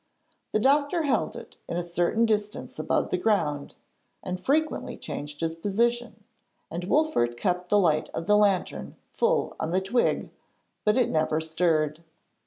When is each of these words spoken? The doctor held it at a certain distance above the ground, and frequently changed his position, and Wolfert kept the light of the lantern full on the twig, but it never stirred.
The 0.51 0.59
doctor 0.59 1.03
held 1.03 1.35
it 1.35 1.57
at 1.69 1.77
a 1.77 1.83
certain 1.83 2.25
distance 2.25 2.79
above 2.79 3.11
the 3.11 3.19
ground, 3.19 3.75
and 4.23 4.41
frequently 4.41 4.97
changed 4.97 5.41
his 5.41 5.53
position, 5.53 6.23
and 6.71 6.85
Wolfert 6.85 7.37
kept 7.37 7.69
the 7.69 7.77
light 7.77 8.09
of 8.09 8.25
the 8.25 8.35
lantern 8.35 8.95
full 9.13 9.55
on 9.59 9.69
the 9.69 9.79
twig, 9.79 10.31
but 10.85 10.97
it 10.97 11.11
never 11.11 11.39
stirred. 11.39 12.03